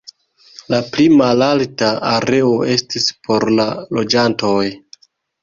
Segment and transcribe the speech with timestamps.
[0.73, 3.67] La pli malalta areo estis por la
[3.99, 4.65] loĝantoj.